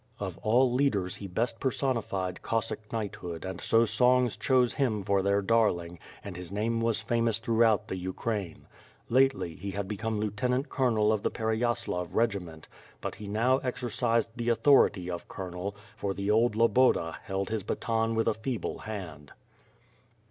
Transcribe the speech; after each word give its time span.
Of 0.19 0.39
all 0.39 0.73
leaders 0.73 1.17
he 1.17 1.27
best 1.27 1.59
personified 1.59 2.41
Cossack 2.41 2.91
knight 2.91 3.21
WITH 3.21 3.43
FIRE 3.43 3.49
AND 3.51 3.61
SWORD. 3.61 3.61
^g 3.61 3.61
hood 3.61 3.61
and 3.61 3.61
so 3.61 3.85
songs 3.85 4.35
chose 4.35 4.73
him 4.73 5.03
for 5.03 5.21
their 5.21 5.43
darhng 5.43 5.99
and 6.23 6.35
his 6.35 6.51
name 6.51 6.81
was 6.81 6.99
famous 7.01 7.37
throughout 7.37 7.87
the 7.87 7.97
Ukraine. 7.97 8.65
Lately 9.09 9.53
he 9.55 9.69
had 9.69 9.87
become 9.87 10.19
lieutenant 10.19 10.69
colonel 10.69 11.13
of 11.13 11.21
the 11.21 11.29
Pereyaslav 11.29 12.15
regiment, 12.15 12.67
but 12.99 13.13
he 13.13 13.27
now 13.27 13.59
exercised 13.59 14.31
the 14.35 14.49
authority 14.49 15.07
of 15.07 15.27
colonel, 15.29 15.75
for 15.95 16.15
the 16.15 16.31
old 16.31 16.55
Loboda 16.55 17.17
held 17.23 17.49
his 17.51 17.61
baton 17.61 18.15
with 18.15 18.27
a 18.27 18.33
feeble 18.33 18.79
hand. 18.79 19.33